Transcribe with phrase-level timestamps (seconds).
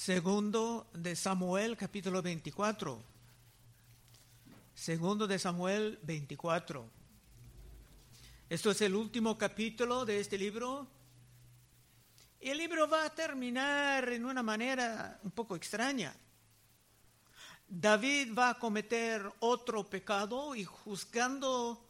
[0.00, 3.04] Segundo de Samuel, capítulo 24.
[4.74, 6.90] Segundo de Samuel 24.
[8.48, 10.88] Esto es el último capítulo de este libro.
[12.40, 16.16] Y el libro va a terminar en una manera un poco extraña.
[17.68, 21.86] David va a cometer otro pecado y juzgando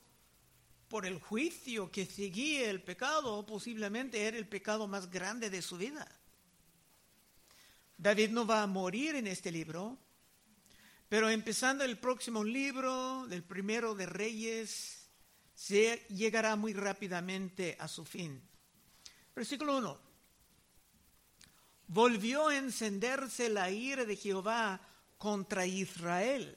[0.88, 5.76] por el juicio que seguía el pecado, posiblemente era el pecado más grande de su
[5.76, 6.19] vida.
[8.00, 9.98] David no va a morir en este libro,
[11.06, 15.06] pero empezando el próximo libro, el primero de Reyes,
[15.68, 18.40] llegará muy rápidamente a su fin.
[19.36, 20.00] Versículo 1.
[21.88, 24.80] Volvió a encenderse la ira de Jehová
[25.18, 26.56] contra Israel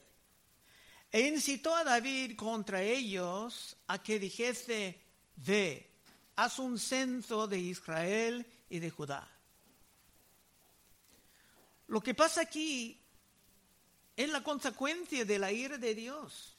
[1.12, 4.98] e incitó a David contra ellos a que dijese,
[5.36, 5.90] ve,
[6.36, 9.33] haz un censo de Israel y de Judá
[11.86, 13.00] lo que pasa aquí
[14.16, 16.56] es la consecuencia de la ira de Dios.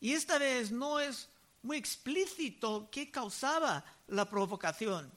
[0.00, 1.28] Y esta vez no es
[1.62, 5.10] muy explícito qué causaba la provocación.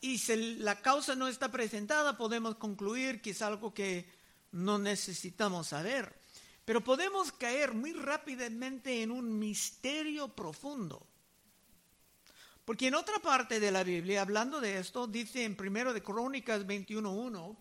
[0.00, 4.10] Y si la causa no está presentada, podemos concluir que es algo que
[4.50, 6.12] no necesitamos saber.
[6.64, 11.06] Pero podemos caer muy rápidamente en un misterio profundo.
[12.64, 16.66] Porque en otra parte de la Biblia, hablando de esto, dice en primero de Crónicas
[16.66, 17.56] 21.1,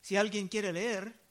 [0.00, 1.24] si alguien quiere leer,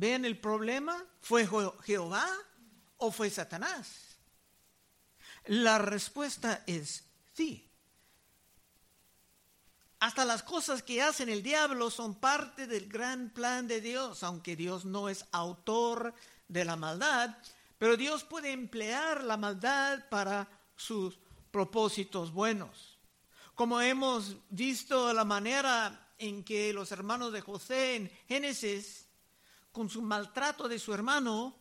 [0.00, 1.04] ¿Ven el problema?
[1.20, 1.46] ¿Fue
[1.84, 2.26] Jehová
[2.96, 4.16] o fue Satanás?
[5.44, 7.69] La respuesta es sí.
[10.00, 14.56] Hasta las cosas que hacen el diablo son parte del gran plan de Dios, aunque
[14.56, 16.14] Dios no es autor
[16.48, 17.36] de la maldad,
[17.76, 21.18] pero Dios puede emplear la maldad para sus
[21.50, 22.98] propósitos buenos.
[23.54, 29.06] Como hemos visto la manera en que los hermanos de José en Génesis,
[29.70, 31.54] con su maltrato de su hermano,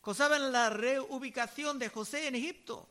[0.00, 2.88] causaban la reubicación de José en Egipto,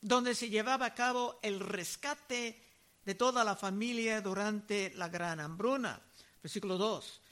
[0.00, 2.65] donde se llevaba a cabo el rescate
[3.06, 6.02] de toda la familia durante la gran hambruna.
[6.42, 7.22] Versículo 2.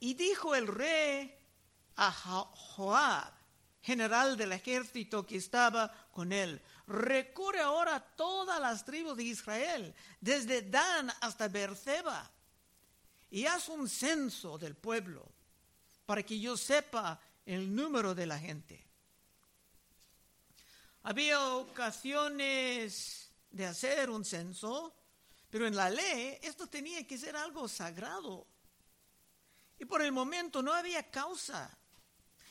[0.00, 1.34] Y dijo el rey
[1.96, 3.32] a Joab,
[3.80, 9.94] general del ejército que estaba con él, recurre ahora a todas las tribus de Israel,
[10.20, 12.30] desde Dan hasta Berseba,
[13.30, 15.26] y haz un censo del pueblo,
[16.04, 18.86] para que yo sepa el número de la gente.
[21.02, 24.94] Había ocasiones de hacer un censo,
[25.54, 28.44] pero en la ley esto tenía que ser algo sagrado.
[29.78, 31.70] Y por el momento no había causa.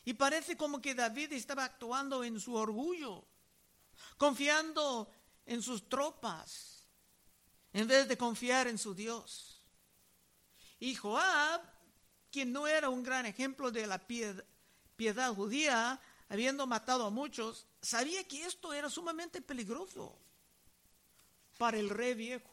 [0.06, 3.28] Y parece como que David estaba actuando en su orgullo,
[4.16, 5.12] confiando
[5.46, 6.88] en sus tropas,
[7.74, 9.62] en vez de confiar en su Dios.
[10.80, 11.62] Y Joab,
[12.32, 16.00] quien no era un gran ejemplo de la piedad, judía,
[16.30, 20.18] habiendo matado a muchos, sabía que esto era sumamente peligroso
[21.58, 22.53] para el rey viejo.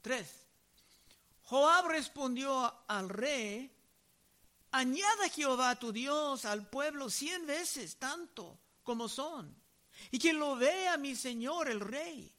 [0.00, 0.46] 3.
[1.44, 3.70] Joab respondió al rey,
[4.70, 9.54] añada Jehová tu Dios al pueblo cien veces tanto como son,
[10.10, 12.32] y que lo vea mi señor el rey.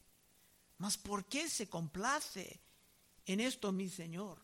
[0.77, 2.61] Mas ¿por qué se complace
[3.25, 4.41] en esto mi señor?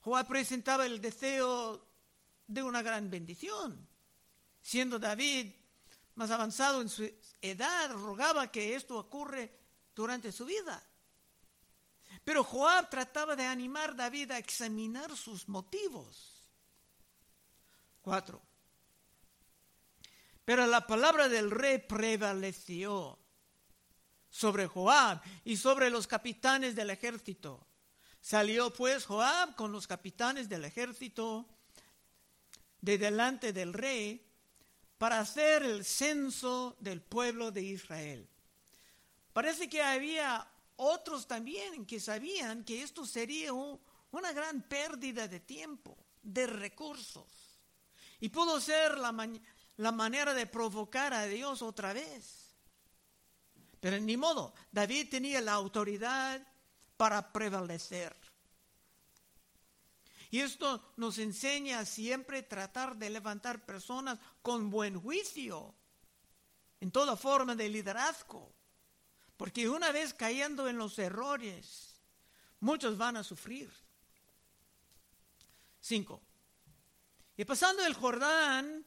[0.00, 1.84] Joab presentaba el deseo
[2.46, 3.88] de una gran bendición.
[4.62, 5.52] Siendo David
[6.14, 7.10] más avanzado en su
[7.42, 9.52] edad, rogaba que esto ocurre
[9.94, 10.82] durante su vida.
[12.26, 16.42] Pero Joab trataba de animar a David a examinar sus motivos.
[18.02, 18.42] Cuatro.
[20.44, 23.16] Pero la palabra del rey prevaleció
[24.28, 27.64] sobre Joab y sobre los capitanes del ejército.
[28.20, 31.46] Salió pues Joab con los capitanes del ejército
[32.80, 34.28] de delante del rey
[34.98, 38.28] para hacer el censo del pueblo de Israel.
[39.32, 45.96] Parece que había otros también que sabían que esto sería una gran pérdida de tiempo,
[46.22, 47.60] de recursos.
[48.20, 49.12] Y pudo ser la,
[49.92, 52.54] manera de provocar a Dios otra vez.
[53.80, 56.46] Pero ni modo, David tenía la autoridad
[56.96, 58.16] para prevalecer.
[60.30, 65.74] Y esto nos enseña a siempre tratar de levantar personas con buen juicio
[66.80, 68.55] en toda forma de liderazgo.
[69.36, 72.00] Porque una vez cayendo en los errores,
[72.60, 73.70] muchos van a sufrir.
[75.80, 76.22] Cinco.
[77.36, 78.84] Y pasando el Jordán,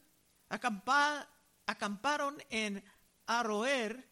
[1.66, 2.84] acamparon en
[3.26, 4.08] Aroer,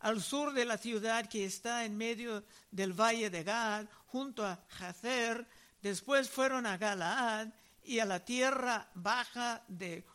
[0.00, 4.64] al sur de la ciudad que está en medio del valle de Gad, junto a
[4.68, 5.48] Jazer.
[5.80, 7.48] Después fueron a Galaad
[7.82, 10.06] y a la tierra baja de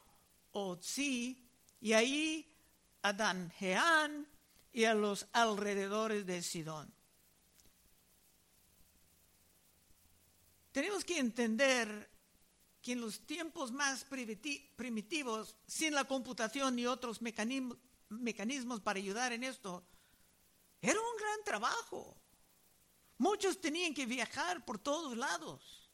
[0.51, 1.50] Otzi,
[1.81, 2.56] y ahí
[3.01, 4.27] a Danjeán
[4.74, 6.92] y a los alrededores de Sidón.
[10.72, 12.12] Tenemos que entender
[12.81, 19.44] que en los tiempos más primitivos, sin la computación ni otros mecanismos para ayudar en
[19.44, 19.86] esto,
[20.81, 22.18] era un gran trabajo.
[23.20, 25.90] Muchos tenían que viajar por todos lados.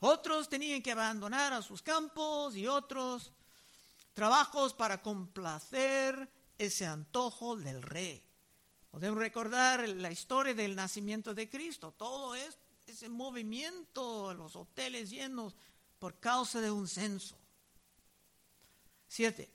[0.00, 3.32] Otros tenían que abandonar a sus campos y otros
[4.12, 6.28] trabajos para complacer
[6.64, 8.22] ese antojo del rey.
[8.90, 11.92] Podemos recordar la historia del nacimiento de Cristo.
[11.92, 15.56] Todo ese movimiento, los hoteles llenos,
[15.98, 17.36] por causa de un censo.
[19.08, 19.50] Siete.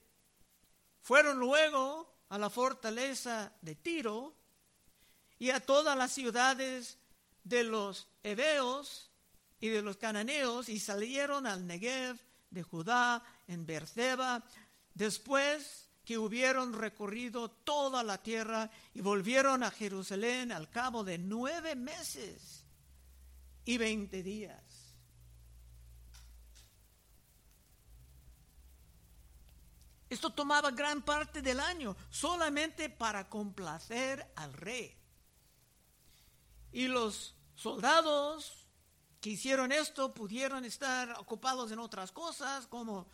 [1.02, 4.36] Fueron luego a la fortaleza de Tiro
[5.40, 6.98] y a todas las ciudades
[7.44, 9.10] de los heveos
[9.62, 12.20] y de los cananeos y salieron al Negev
[12.50, 14.44] de Judá en Berseba
[14.94, 21.76] después que hubieron recorrido toda la tierra y volvieron a Jerusalén al cabo de nueve
[21.76, 22.64] meses
[23.66, 24.96] y veinte días.
[30.10, 34.98] Esto tomaba gran parte del año solamente para complacer al rey.
[36.72, 38.66] Y los soldados
[39.20, 43.10] que hicieron esto pudieron estar ocupados en otras cosas como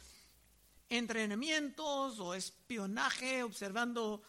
[0.89, 4.21] entrenamientos o espionaje, observando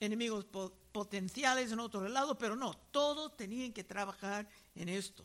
[0.00, 0.46] enemigos
[0.92, 5.24] potenciales en otro lado, pero no, todos tenían que trabajar en esto.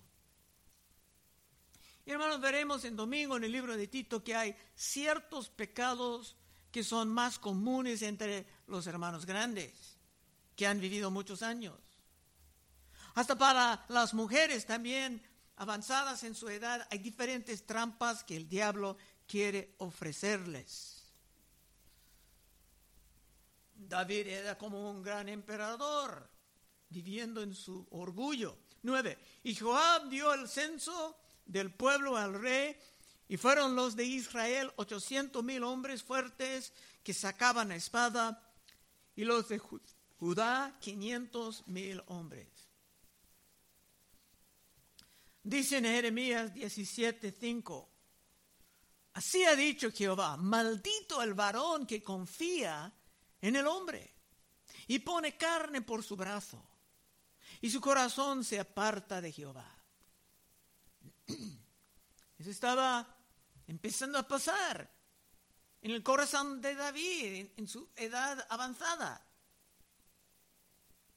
[2.06, 6.36] Y hermanos, veremos en domingo en el libro de Tito que hay ciertos pecados
[6.72, 9.98] que son más comunes entre los hermanos grandes,
[10.56, 11.80] que han vivido muchos años.
[13.14, 15.22] Hasta para las mujeres también
[15.56, 18.98] avanzadas en su edad hay diferentes trampas que el diablo
[19.33, 21.12] quiere ofrecerles.
[23.74, 26.30] David era como un gran emperador,
[26.89, 28.59] viviendo en su orgullo.
[28.83, 29.18] Nueve.
[29.41, 32.77] Y Joab dio el censo del pueblo al rey
[33.27, 36.71] y fueron los de Israel ochocientos mil hombres fuertes
[37.01, 38.53] que sacaban la espada,
[39.15, 39.59] y los de
[40.19, 42.50] Judá quinientos mil hombres.
[45.41, 47.93] Dice en Jeremías 17:5,
[49.13, 52.92] así ha dicho Jehová, maldito el varón que confía
[53.42, 54.13] en el hombre
[54.88, 56.63] y pone carne por su brazo,
[57.62, 59.69] y su corazón se aparta de Jehová.
[62.38, 63.07] Eso estaba
[63.68, 64.89] empezando a pasar
[65.81, 69.25] en el corazón de David, en, su edad avanzada.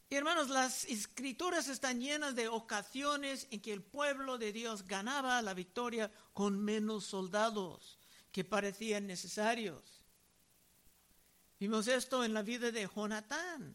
[0.08, 5.42] Y hermanos, las escrituras están llenas de ocasiones en que el pueblo de Dios ganaba
[5.42, 7.98] la victoria con menos soldados
[8.30, 10.04] que parecían necesarios.
[11.58, 13.74] Vimos esto en la vida de Jonatán,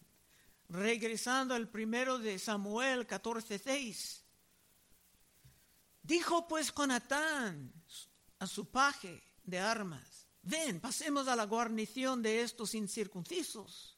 [0.70, 4.24] regresando al primero de Samuel 14:6.
[6.04, 7.74] Dijo pues Jonatán
[8.40, 13.91] a su paje de armas, ven, pasemos a la guarnición de estos incircuncisos.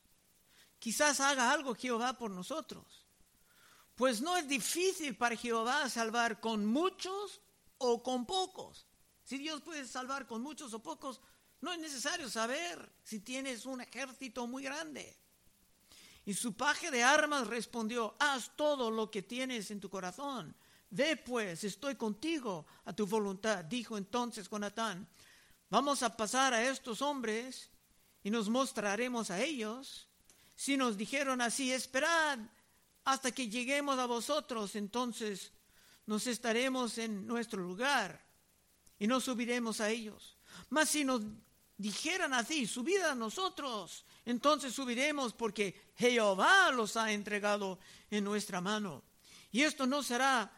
[0.84, 3.06] Quizás haga algo Jehová por nosotros.
[3.96, 7.40] Pues no es difícil para Jehová salvar con muchos
[7.78, 8.86] o con pocos.
[9.24, 11.22] Si Dios puede salvar con muchos o pocos,
[11.62, 15.18] no es necesario saber si tienes un ejército muy grande.
[16.26, 20.54] Y su paje de armas respondió, haz todo lo que tienes en tu corazón
[20.90, 25.08] Ve pues, estoy contigo a tu voluntad, dijo entonces Jonatán.
[25.70, 27.70] Vamos a pasar a estos hombres
[28.22, 30.10] y nos mostraremos a ellos.
[30.56, 32.40] Si nos dijeron así, esperad
[33.06, 35.52] hasta que lleguemos a vosotros, entonces
[36.06, 38.24] nos estaremos en nuestro lugar
[39.00, 40.38] y no subiremos a ellos.
[40.70, 41.22] Mas si nos
[41.78, 47.80] dijeran así, subid a nosotros, entonces subiremos porque Jehová los ha entregado
[48.10, 49.04] en nuestra mano.
[49.52, 50.52] Y esto no será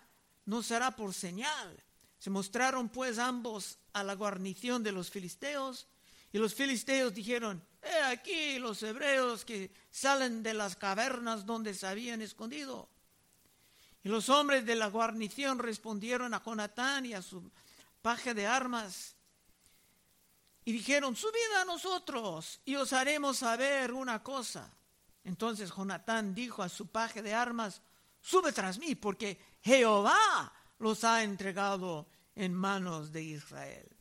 [0.45, 1.83] no será por señal.
[2.19, 5.87] Se mostraron pues ambos a la guarnición de los filisteos
[6.31, 11.88] y los filisteos dijeron, he aquí los hebreos que salen de las cavernas donde se
[11.88, 12.89] habían escondido.
[14.04, 17.51] Y los hombres de la guarnición respondieron a Jonatán y a su
[18.01, 19.15] paje de armas
[20.65, 24.70] y dijeron, subid a nosotros y os haremos saber una cosa.
[25.24, 27.82] Entonces Jonatán dijo a su paje de armas,
[28.20, 33.94] sube tras mí, porque Jehová los ha entregado en manos de Israel.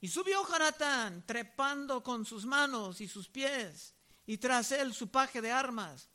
[0.00, 3.94] Y subió Jonatán, trepando con sus manos y sus pies,
[4.26, 6.08] y tras él su paje de armas.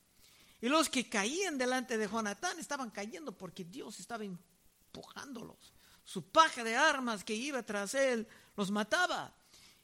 [0.61, 5.73] Y los que caían delante de Jonatán estaban cayendo porque Dios estaba empujándolos.
[6.03, 9.35] Su paje de armas que iba tras él los mataba.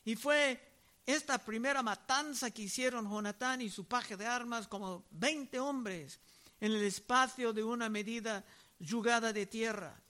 [0.03, 0.71] Y fue
[1.05, 6.19] esta primera matanza que hicieron Jonatán y su paje de armas, como 20 hombres,
[6.59, 8.43] en el espacio de una medida
[8.79, 10.01] yugada de tierra.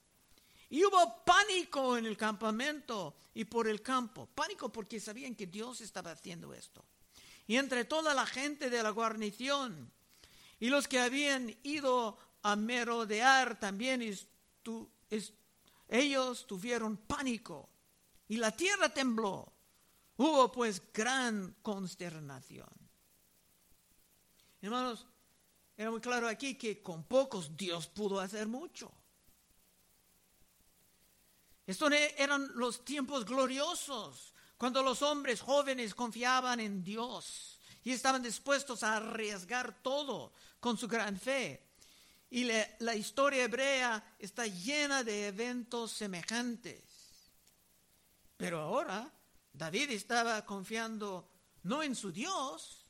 [0.71, 4.25] Y hubo pánico en el campamento y por el campo.
[4.33, 6.85] Pánico porque sabían que Dios estaba haciendo esto.
[7.45, 9.91] Y entre toda la gente de la guarnición
[10.61, 14.01] y los que habían ido a merodear también,
[15.89, 17.69] ellos tuvieron pánico
[18.29, 19.51] y la tierra tembló.
[20.15, 22.69] Hubo pues gran consternación.
[24.61, 25.05] Hermanos,
[25.75, 28.89] era muy claro aquí que con pocos Dios pudo hacer mucho.
[31.65, 38.83] Estos eran los tiempos gloriosos, cuando los hombres jóvenes confiaban en Dios y estaban dispuestos
[38.83, 41.67] a arriesgar todo con su gran fe.
[42.29, 42.49] Y
[42.79, 46.83] la historia hebrea está llena de eventos semejantes.
[48.37, 49.11] Pero ahora
[49.53, 51.27] David estaba confiando
[51.63, 52.85] no en su Dios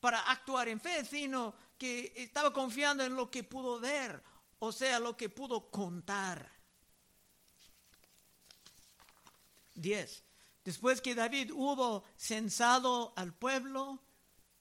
[0.00, 4.22] para actuar en fe, sino que estaba confiando en lo que pudo ver,
[4.58, 6.57] o sea, lo que pudo contar.
[9.80, 10.24] 10.
[10.64, 14.02] Después que David hubo censado al pueblo,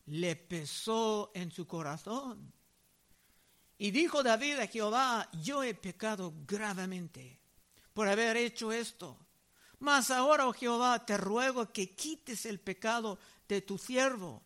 [0.06, 2.54] le pesó en su corazón.
[3.78, 7.40] Y dijo David a Jehová, yo he pecado gravemente
[7.94, 9.18] por haber hecho esto.
[9.80, 14.44] Mas ahora, oh Jehová, te ruego que quites el pecado de tu siervo,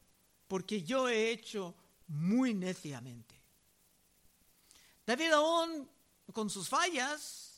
[0.47, 1.75] porque yo he hecho
[2.07, 3.41] muy neciamente.
[5.05, 5.89] David aún
[6.33, 7.50] con sus fallas,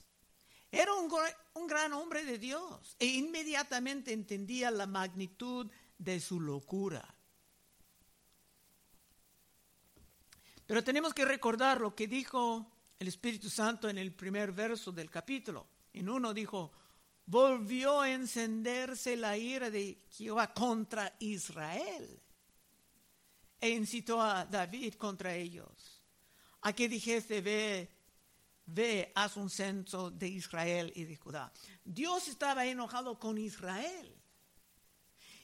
[0.74, 7.16] era un, gran hombre de Dios e inmediatamente entendía la magnitud de su locura.
[10.66, 15.12] Pero tenemos que recordar lo que dijo el Espíritu Santo en el primer verso del
[15.12, 15.68] capítulo.
[15.94, 16.72] En uno dijo,
[17.28, 22.20] volvió a encenderse la ira de Jehová contra Israel
[23.62, 26.02] e incitó a David contra ellos,
[26.62, 28.03] a que dijese, ve,
[28.66, 31.52] ve, haz un censo de Israel y de Judá.
[31.84, 34.16] Dios estaba enojado con Israel.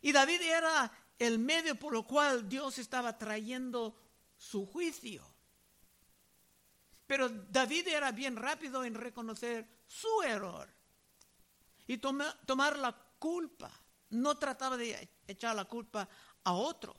[0.02, 3.96] Y David era el medio por lo cual Dios estaba trayendo
[4.38, 5.26] su juicio.
[7.06, 10.70] Pero David era bien rápido en reconocer su error
[11.88, 13.72] y tomar la culpa.
[14.12, 16.08] No trataba de echar la culpa
[16.44, 16.98] a otros.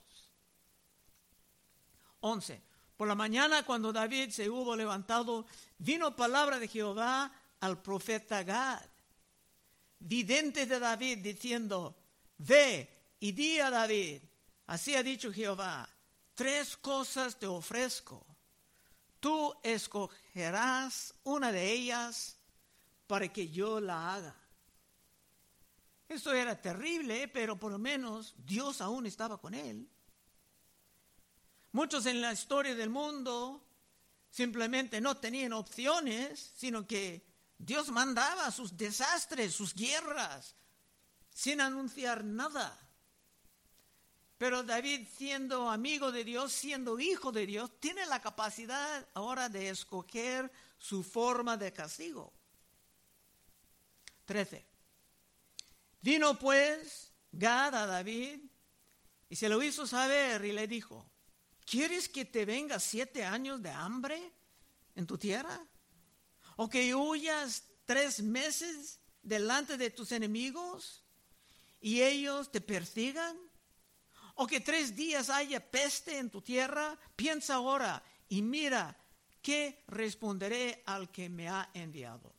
[2.19, 2.61] 11.
[3.01, 5.47] Por la mañana, cuando David se hubo levantado,
[5.79, 8.85] vino palabra de Jehová al profeta Gad,
[9.97, 11.95] vidente de David, diciendo,
[12.37, 14.21] ve y di a David,
[14.67, 15.89] así ha dicho Jehová,
[16.35, 18.23] tres cosas te ofrezco.
[19.19, 22.37] Tú escogerás una de ellas
[23.07, 24.35] para que yo la haga.
[26.07, 29.89] Esto era terrible, pero por lo menos Dios aún estaba con él.
[31.73, 33.63] Muchos en la historia del mundo
[34.29, 37.25] simplemente no tenían opciones, sino que
[37.57, 40.55] Dios mandaba sus desastres, sus guerras,
[41.33, 42.77] sin anunciar nada.
[44.37, 49.69] Pero David, siendo amigo de Dios, siendo hijo de Dios, tiene la capacidad ahora de
[49.69, 52.33] escoger su forma de castigo.
[54.25, 54.65] 13.
[56.01, 58.39] Vino pues Gad a David
[59.29, 61.10] y se lo hizo saber y le dijo,
[61.65, 64.33] ¿Quieres que te venga siete años de hambre
[64.95, 65.65] en tu tierra?
[66.57, 71.03] ¿O que huyas tres meses delante de tus enemigos
[71.79, 73.37] y ellos te persigan?
[74.35, 76.97] ¿O que tres días haya peste en tu tierra?
[77.15, 78.97] Piensa ahora y mira
[79.41, 82.33] qué responderé al que me ha enviado.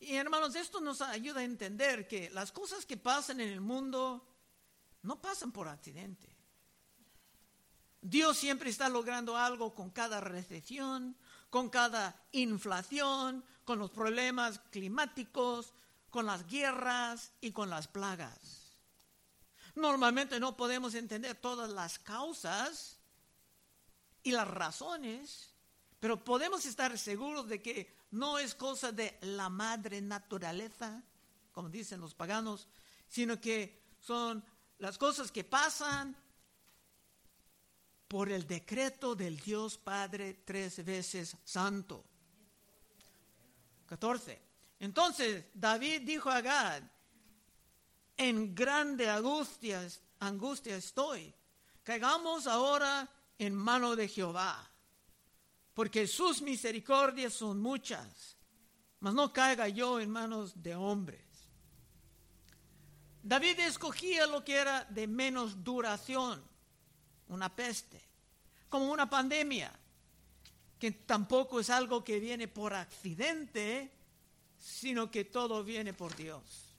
[0.00, 4.27] Y hermanos, esto nos ayuda a entender que las cosas que pasan en el mundo
[5.02, 6.28] no pasan por accidente.
[8.00, 11.16] Dios siempre está logrando algo con cada recesión,
[11.50, 15.74] con cada inflación, con los problemas climáticos,
[16.10, 18.78] con las guerras y con las plagas.
[19.74, 22.98] Normalmente no podemos entender todas las causas
[24.22, 25.54] y las razones,
[26.00, 31.02] pero podemos estar seguros de que no es cosa de la madre naturaleza,
[31.52, 32.68] como dicen los paganos,
[33.08, 34.44] sino que son
[34.78, 36.16] las cosas que pasan
[38.06, 42.04] por el decreto del Dios Padre tres veces santo.
[43.86, 44.40] 14.
[44.80, 46.82] Entonces David dijo a Gad,
[48.16, 49.82] en grande angustia,
[50.76, 51.34] estoy.
[51.82, 53.08] Caigamos ahora
[53.38, 54.68] en mano de Jehová,
[55.72, 58.36] porque sus misericordias son muchas,
[59.00, 61.27] mas no caiga yo en manos de hombres.
[63.28, 66.42] David escogía lo que era de menos duración,
[67.28, 68.00] una peste,
[68.70, 69.70] como una pandemia,
[70.78, 73.92] que tampoco es algo que viene por accidente,
[74.58, 76.74] sino que todo viene por Dios.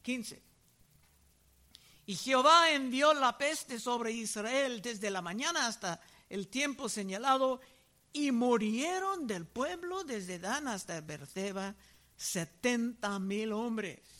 [0.00, 0.42] 15.
[2.06, 6.00] Y Jehová envió la peste sobre Israel desde la mañana hasta
[6.30, 7.60] el tiempo señalado,
[8.14, 11.74] y murieron del pueblo desde Dan hasta Berseba
[12.16, 14.19] setenta mil hombres.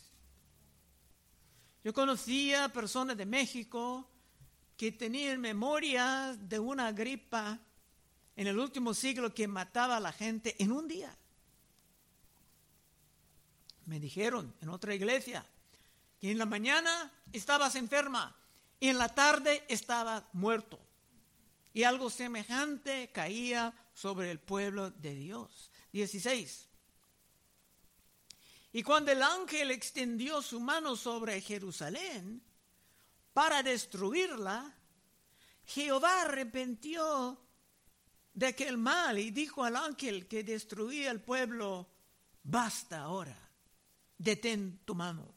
[1.82, 4.06] Yo conocía personas de México
[4.76, 7.58] que tenían memoria de una gripa
[8.36, 11.16] en el último siglo que mataba a la gente en un día.
[13.86, 15.46] Me dijeron en otra iglesia
[16.20, 18.36] que en la mañana estabas enferma
[18.78, 20.78] y en la tarde estabas muerto.
[21.72, 25.70] Y algo semejante caía sobre el pueblo de Dios.
[25.92, 26.69] 16.
[28.72, 32.42] Y cuando el ángel extendió su mano sobre Jerusalén
[33.32, 34.76] para destruirla,
[35.64, 37.38] Jehová arrepentió
[38.32, 41.88] de aquel mal y dijo al ángel que destruía el pueblo,
[42.42, 43.36] basta ahora,
[44.16, 45.34] detén tu mano.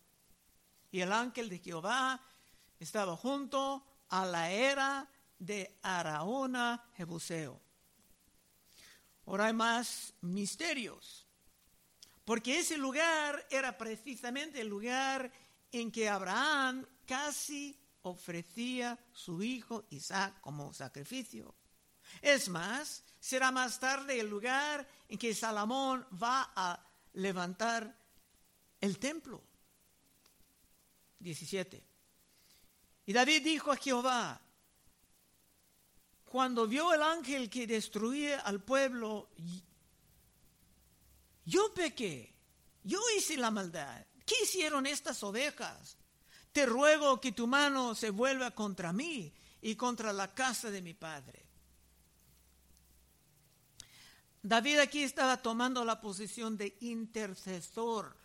[0.92, 2.22] Y el ángel de Jehová
[2.80, 5.10] estaba junto a la era
[5.40, 7.60] de Araona Jebuseo.
[9.26, 11.23] Ahora hay más misterios,
[12.26, 15.32] porque ese lugar era precisamente el lugar
[15.72, 21.56] en que Abraham casi ofrecía su hijo Isaac como sacrificio.
[22.22, 26.80] Es más, será más tarde el lugar en que Salomón va a
[27.14, 27.96] levantar
[28.80, 29.42] el templo.
[31.20, 31.84] 17.
[33.06, 34.42] Y David dijo a Jehová,
[36.26, 39.30] cuando vio el ángel que destruía al pueblo,
[41.46, 42.34] yo pequé,
[42.84, 44.06] yo hice la maldad.
[44.26, 45.98] ¿Qué hicieron estas ovejas?
[46.52, 50.94] Te ruego que tu mano se vuelva contra mí y contra la casa de mi
[50.94, 51.46] padre.
[54.42, 58.16] David aquí estaba tomando la posición de intercesor,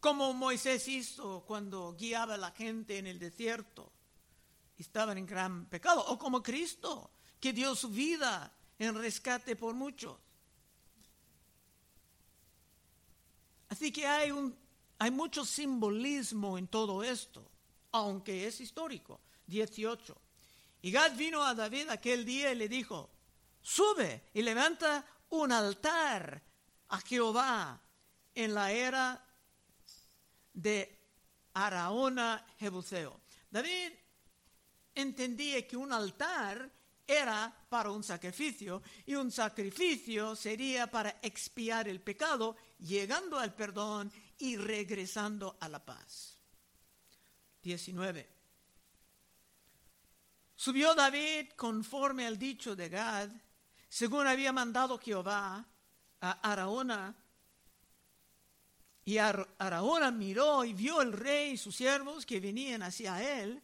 [0.00, 3.90] como Moisés hizo cuando guiaba a la gente en el desierto
[4.78, 7.10] estaban en gran pecado, o como Cristo,
[7.40, 10.18] que dio su vida en rescate por muchos.
[13.76, 14.56] Así que hay, un,
[14.98, 17.46] hay mucho simbolismo en todo esto,
[17.92, 19.20] aunque es histórico.
[19.46, 20.16] 18.
[20.80, 23.10] Y Gad vino a David aquel día y le dijo,
[23.60, 26.42] sube y levanta un altar
[26.88, 27.78] a Jehová
[28.34, 29.22] en la era
[30.54, 30.98] de
[31.52, 33.20] Araona Jebuseo.
[33.50, 33.92] David
[34.94, 36.70] entendía que un altar
[37.06, 44.12] era para un sacrificio y un sacrificio sería para expiar el pecado, llegando al perdón
[44.38, 46.38] y regresando a la paz.
[47.62, 48.28] 19.
[50.54, 53.30] Subió David conforme al dicho de Gad,
[53.88, 55.66] según había mandado Jehová
[56.20, 57.14] a Araona.
[59.04, 63.62] Y Araona miró y vio el rey y sus siervos que venían hacia él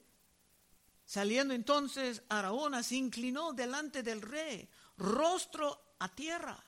[1.12, 6.59] Saliendo entonces, Araona se inclinó delante del rey, rostro a tierra.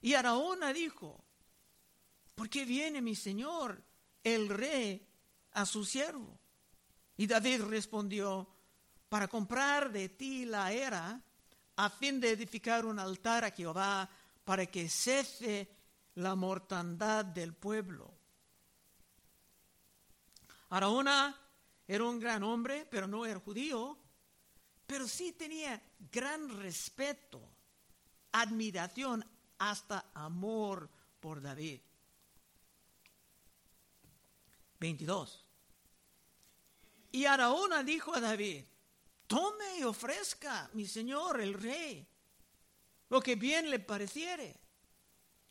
[0.00, 1.25] Y Araona dijo,
[2.36, 3.82] ¿por qué viene mi señor,
[4.22, 5.04] el rey,
[5.52, 6.38] a su siervo?
[7.16, 8.46] Y David respondió,
[9.08, 11.20] para comprar de ti la era,
[11.76, 14.08] a fin de edificar un altar a Jehová,
[14.44, 15.68] para que cese
[16.14, 18.14] la mortandad del pueblo.
[20.68, 21.34] Araona
[21.88, 23.98] era un gran hombre, pero no era judío,
[24.86, 27.40] pero sí tenía gran respeto,
[28.32, 29.24] admiración,
[29.58, 31.80] hasta amor por David.
[34.78, 35.44] 22.
[37.12, 38.64] Y Araúna dijo a David,
[39.26, 42.06] tome y ofrezca, mi señor el rey,
[43.08, 44.60] lo que bien le pareciere.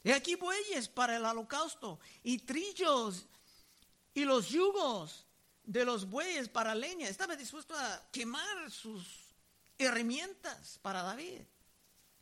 [0.03, 3.25] He aquí bueyes para el holocausto y trillos
[4.13, 5.25] y los yugos
[5.63, 7.09] de los bueyes para leña.
[7.09, 9.33] Estaba dispuesto a quemar sus
[9.77, 11.41] herramientas para David.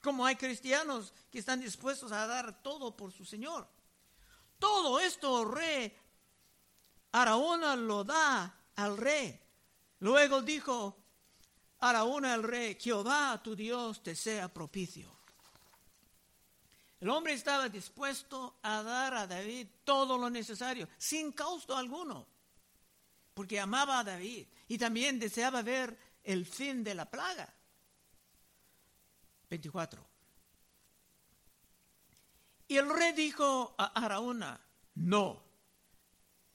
[0.02, 3.68] Como hay cristianos que están dispuestos a dar todo por su Señor.
[4.60, 5.94] Todo esto, rey
[7.13, 9.39] Araúna lo da al rey.
[9.99, 10.97] Luego dijo
[11.80, 15.13] Araúna al rey, Jehová tu Dios te sea propicio.
[16.99, 22.26] El hombre estaba dispuesto a dar a David todo lo necesario, sin costo alguno,
[23.34, 27.54] porque amaba a David y también deseaba ver el fin de la plaga.
[29.49, 30.04] 24.
[32.69, 34.60] Y el rey dijo a Araúna,
[34.95, 35.42] no,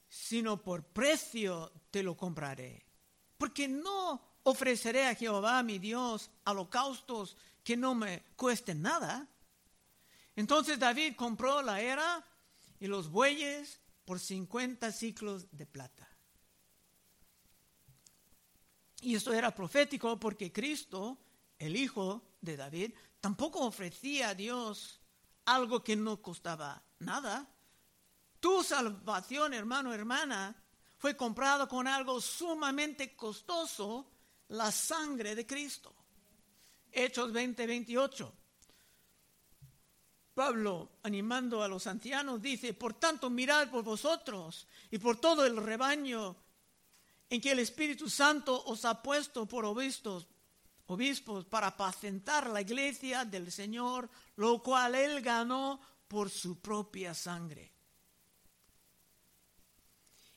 [0.09, 2.85] sino por precio te lo compraré,
[3.37, 9.29] porque no ofreceré a Jehová mi Dios holocaustos que no me cuesten nada.
[10.37, 12.25] Entonces David compró la era
[12.81, 16.09] y los bueyes por 50 ciclos de plata.
[19.01, 21.19] Y esto era profético porque Cristo,
[21.59, 25.01] el Hijo de David, tampoco ofrecía a Dios
[25.45, 27.49] algo que no costaba nada.
[28.41, 30.55] Tu salvación, hermano, hermana,
[30.99, 34.11] fue comprado con algo sumamente costoso,
[34.49, 35.95] la sangre de Cristo.
[36.91, 38.33] Hechos 20, 28.
[40.35, 45.57] Pablo, animando a los ancianos, dice, por tanto, mirad por vosotros y por todo el
[45.57, 46.37] rebaño
[47.29, 50.29] en que el Espíritu Santo os ha puesto por obispos,
[50.87, 57.78] obispos para apacentar la iglesia del Señor, lo cual él ganó por su propia sangre.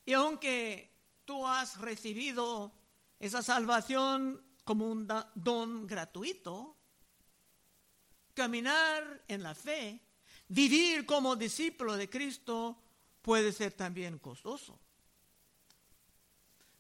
[0.06, 0.92] Y aunque
[1.26, 2.72] tú has recibido
[3.20, 6.78] esa salvación como un don gratuito,
[8.34, 10.02] caminar en la fe,
[10.48, 12.82] vivir como discípulo de Cristo
[13.22, 14.80] puede ser también costoso.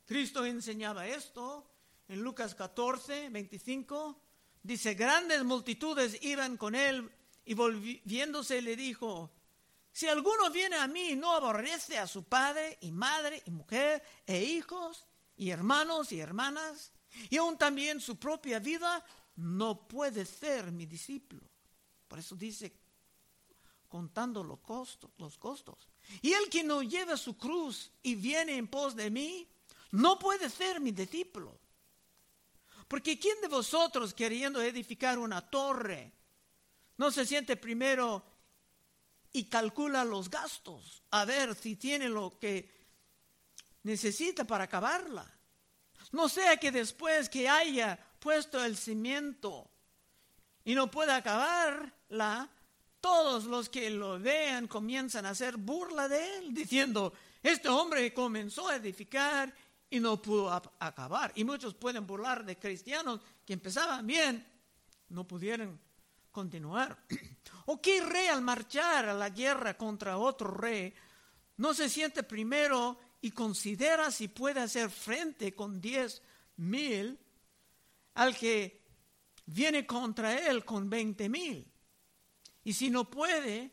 [0.05, 1.71] Cristo enseñaba esto
[2.07, 4.21] en Lucas 14, 25.
[4.63, 7.09] Dice, grandes multitudes iban con él
[7.45, 9.31] y volviéndose le dijo,
[9.91, 14.01] si alguno viene a mí y no aborrece a su padre y madre y mujer
[14.25, 16.91] e hijos y hermanos y hermanas,
[17.29, 19.03] y aún también su propia vida,
[19.35, 21.41] no puede ser mi discípulo.
[22.07, 22.73] Por eso dice,
[23.89, 25.89] contando los costos, los costos.
[26.21, 29.47] Y el que no lleva su cruz y viene en pos de mí,
[29.91, 31.59] no puede ser mi discípulo.
[32.87, 36.13] Porque ¿quién de vosotros queriendo edificar una torre
[36.97, 38.23] no se siente primero
[39.33, 42.69] y calcula los gastos a ver si tiene lo que
[43.83, 45.25] necesita para acabarla?
[46.11, 49.69] No sea que después que haya puesto el cimiento
[50.63, 52.49] y no pueda acabarla,
[52.99, 58.67] todos los que lo vean comienzan a hacer burla de él, diciendo, este hombre comenzó
[58.67, 59.53] a edificar
[59.89, 61.31] y no pudo acabar.
[61.35, 64.45] Y muchos pueden burlar de cristianos que empezaban bien,
[65.09, 65.79] no pudieron
[66.31, 66.97] continuar.
[67.65, 70.93] ¿O qué rey al marchar a la guerra contra otro rey
[71.57, 76.21] no se siente primero y considera si puede hacer frente con diez
[76.57, 77.19] mil
[78.15, 78.81] al que
[79.45, 81.71] viene contra él con veinte mil.
[82.63, 83.71] Y si no puede,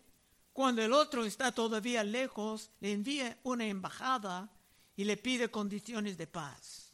[0.53, 4.51] cuando el otro está todavía lejos, le envía una embajada
[4.97, 6.93] y le pide condiciones de paz.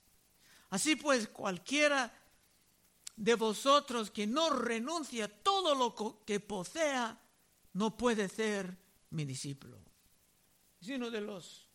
[0.70, 2.12] Así pues, cualquiera
[3.16, 7.20] de vosotros que no renuncia todo lo que posea,
[7.72, 8.76] no puede ser
[9.10, 9.78] mi discípulo.
[10.80, 11.68] Es uno de los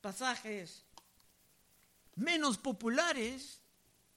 [0.00, 0.84] pasajes
[2.14, 3.60] menos populares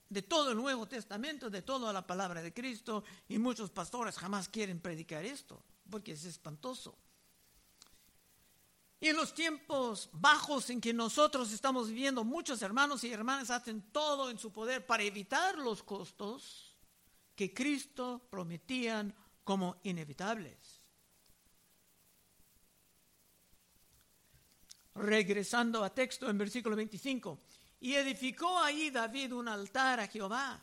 [0.07, 4.49] de todo el Nuevo Testamento, de toda la palabra de Cristo, y muchos pastores jamás
[4.49, 6.97] quieren predicar esto, porque es espantoso.
[9.01, 13.91] Y en los tiempos bajos en que nosotros estamos viviendo, muchos hermanos y hermanas hacen
[13.91, 16.75] todo en su poder para evitar los costos
[17.33, 20.81] que Cristo prometían como inevitables.
[24.95, 27.39] Regresando a texto en versículo 25,
[27.79, 30.61] y edificó ahí David un altar a Jehová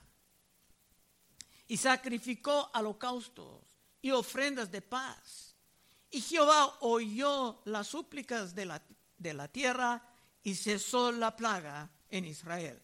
[1.68, 3.62] y sacrificó holocaustos
[4.02, 5.45] y ofrendas de paz.
[6.16, 8.82] Y Jehová oyó las súplicas de la,
[9.18, 10.02] de la tierra
[10.42, 12.82] y cesó la plaga en Israel.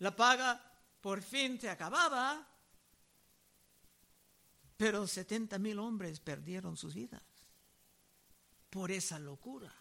[0.00, 0.62] La plaga
[1.00, 2.46] por fin se acababa,
[4.76, 7.22] pero 70 mil hombres perdieron sus vidas
[8.68, 9.74] por esa locura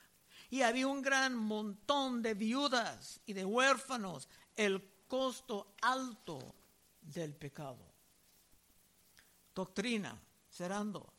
[0.49, 6.55] y había un gran montón de viudas y de huérfanos, el costo alto
[7.01, 7.91] del pecado.
[9.53, 10.17] Doctrina,
[10.49, 11.18] cerrando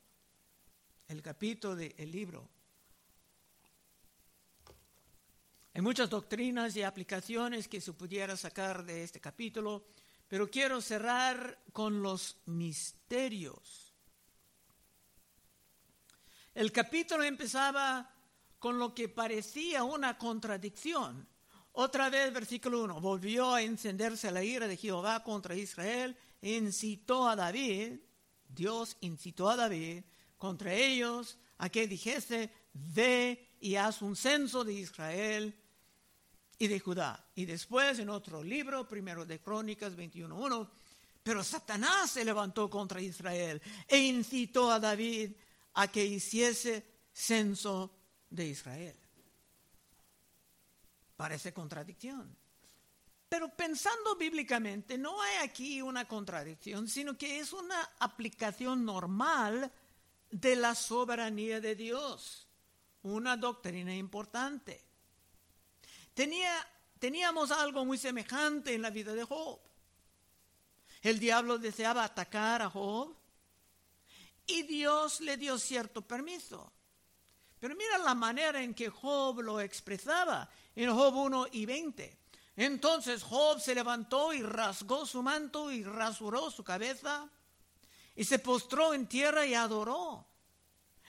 [1.10, 2.48] el capítulo del libro.
[5.74, 9.86] Hay muchas doctrinas y aplicaciones que se pudiera sacar de este capítulo,
[10.28, 13.92] pero quiero cerrar con los misterios.
[16.54, 18.08] El capítulo empezaba
[18.60, 21.26] con lo que parecía una contradicción.
[21.72, 27.34] Otra vez, versículo 1, volvió a encenderse la ira de Jehová contra Israel, incitó a
[27.34, 27.98] David,
[28.48, 30.04] Dios incitó a David
[30.40, 35.54] contra ellos a que dijese, ve y haz un censo de Israel
[36.58, 37.28] y de Judá.
[37.34, 40.66] Y después en otro libro, primero de Crónicas 21.1,
[41.22, 45.32] pero Satanás se levantó contra Israel e incitó a David
[45.74, 47.94] a que hiciese censo
[48.30, 48.96] de Israel.
[51.18, 52.34] Parece contradicción.
[53.28, 59.70] Pero pensando bíblicamente, no hay aquí una contradicción, sino que es una aplicación normal
[60.30, 62.46] de la soberanía de Dios,
[63.02, 64.84] una doctrina importante.
[66.14, 66.54] Tenía,
[66.98, 69.58] teníamos algo muy semejante en la vida de Job.
[71.02, 73.16] El diablo deseaba atacar a Job
[74.46, 76.72] y Dios le dio cierto permiso.
[77.58, 82.18] Pero mira la manera en que Job lo expresaba en Job 1 y 20.
[82.56, 87.30] Entonces Job se levantó y rasgó su manto y rasuró su cabeza
[88.20, 90.26] y se postró en tierra y adoró.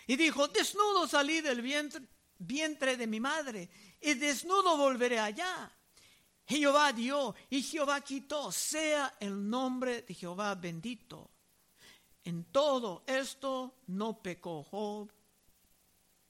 [0.08, 1.62] Y dijo, desnudo salí del
[2.38, 3.70] vientre, de mi madre
[4.00, 5.70] y desnudo volveré allá.
[6.46, 11.32] Jehová dio y Jehová quitó, sea el nombre de Jehová bendito.
[12.24, 15.12] En todo esto no pecó Job,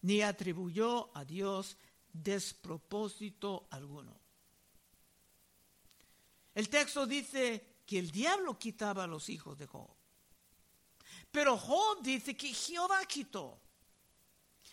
[0.01, 1.77] ni atribuyó a Dios
[2.11, 4.19] despropósito alguno.
[6.55, 10.00] El texto dice que el diablo quitaba a los hijos de Job.
[11.31, 13.59] Pero Job dice que Jehová quitó.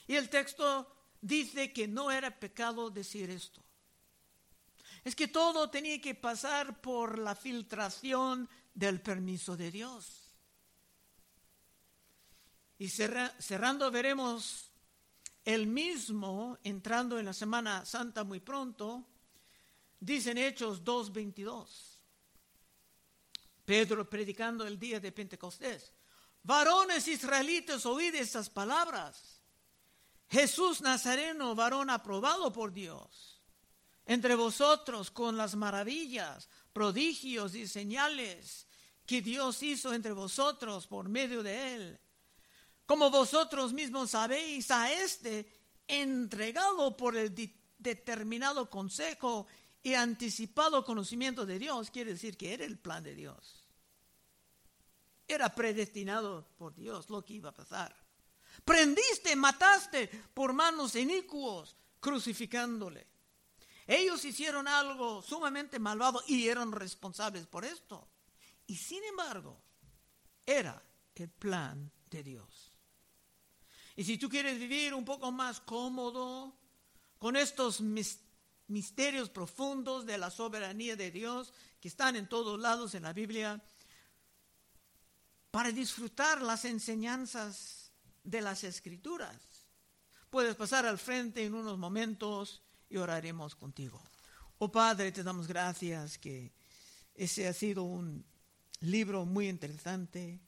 [0.06, 0.90] Y el texto
[1.20, 3.62] dice que no era pecado decir esto.
[5.04, 10.34] Es que todo tenía que pasar por la filtración del permiso de Dios.
[12.78, 14.70] Y cerrando veremos
[15.44, 19.06] el mismo entrando en la Semana Santa muy pronto
[20.00, 21.98] Dicen Hechos 2.22.
[23.64, 25.92] Pedro predicando el día de Pentecostés.
[26.42, 29.42] Varones israelitas, oíd estas palabras.
[30.30, 33.42] Jesús Nazareno, varón aprobado por Dios,
[34.04, 38.66] entre vosotros con las maravillas, prodigios y señales
[39.06, 42.00] que Dios hizo entre vosotros por medio de él.
[42.84, 45.50] Como vosotros mismos sabéis, a este
[45.86, 47.34] entregado por el
[47.78, 49.46] determinado consejo
[49.82, 53.57] y anticipado conocimiento de Dios quiere decir que era el plan de Dios.
[55.28, 57.94] Era predestinado por Dios lo que iba a pasar.
[58.64, 63.06] Prendiste, mataste por manos inicuos, crucificándole.
[63.86, 68.08] Ellos hicieron algo sumamente malvado y eran responsables por esto.
[68.66, 69.60] Y sin embargo,
[70.44, 70.82] era
[71.14, 72.72] el plan de Dios.
[73.96, 76.56] Y si tú quieres vivir un poco más cómodo
[77.18, 83.02] con estos misterios, profundos de la soberanía de Dios que están en todos lados en
[83.02, 83.62] la Biblia,
[85.50, 87.90] para disfrutar las enseñanzas
[88.24, 89.36] de las escrituras.
[90.30, 94.02] Puedes pasar al frente en unos momentos y oraremos contigo.
[94.58, 96.52] Oh Padre, te damos gracias que
[97.14, 98.24] ese ha sido un
[98.80, 100.38] libro muy interesante.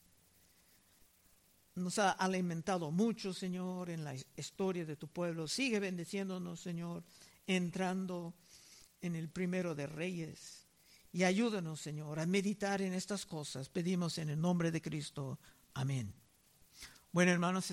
[1.75, 5.47] Nos ha alimentado mucho, Señor, en la historia de tu pueblo.
[5.47, 7.03] Sigue bendiciéndonos, Señor
[7.47, 8.33] entrando
[9.01, 10.60] en el primero de Reyes.
[11.11, 13.69] Y ayúdanos, Señor, a meditar en estas cosas.
[13.69, 15.39] Pedimos en el nombre de Cristo.
[15.73, 16.13] Amén.
[17.11, 17.71] Bueno, hermanos.